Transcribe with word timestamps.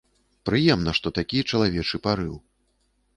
Прыемна, 0.49 0.93
што 0.99 1.07
такі 1.19 1.41
чалавечы 1.51 1.95
парыў. 2.07 2.33